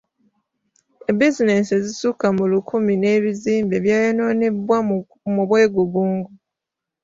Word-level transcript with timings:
Ebizinensi 1.11 1.71
ezisukka 1.79 2.27
mu 2.37 2.43
lukumi 2.51 2.93
n'ebizimbe 2.97 3.75
byayonoonebwa 3.85 4.77
mu 5.33 5.43
bwegugungo. 5.47 6.29